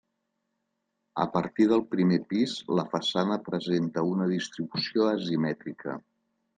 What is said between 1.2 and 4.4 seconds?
A partir del primer pis la façana presenta una